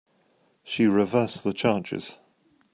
She 0.63 0.87
reversed 0.87 1.43
the 1.43 1.53
charges. 1.53 2.17